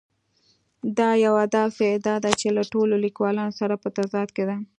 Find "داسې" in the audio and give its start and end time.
1.57-1.83